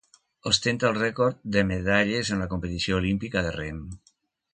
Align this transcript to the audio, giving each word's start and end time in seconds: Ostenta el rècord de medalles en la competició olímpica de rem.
Ostenta 0.51 0.85
el 0.87 0.95
rècord 1.01 1.43
de 1.55 1.63
medalles 1.71 2.31
en 2.37 2.41
la 2.45 2.47
competició 2.55 2.99
olímpica 3.03 3.45
de 3.49 3.53
rem. 3.59 3.83